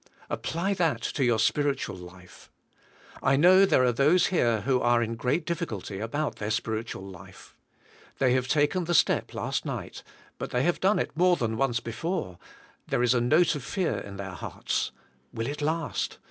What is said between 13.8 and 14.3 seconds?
in